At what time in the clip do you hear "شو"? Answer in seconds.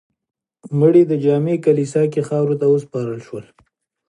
3.27-3.37